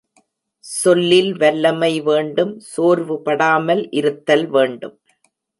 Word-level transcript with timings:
சொல்லில் 0.63 1.29
வல்லமை 1.33 1.91
வேண்டும் 2.01 2.53
சோர்வுபடாமல் 2.71 3.83
இருத்தல் 3.91 4.47
வேண்டும். 4.47 4.97